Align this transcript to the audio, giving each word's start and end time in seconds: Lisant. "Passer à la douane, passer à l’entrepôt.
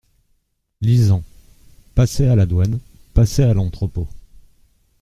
Lisant. 0.81 1.23
"Passer 1.93 2.25
à 2.25 2.35
la 2.35 2.47
douane, 2.47 2.79
passer 3.13 3.43
à 3.43 3.53
l’entrepôt. 3.53 4.07